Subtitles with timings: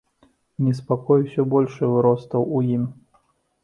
[0.67, 2.93] Неспакой усё большы выростаў у ім.